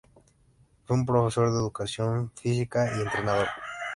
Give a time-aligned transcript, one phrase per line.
[0.83, 3.45] Fue un Profesor de educación física y entrenador.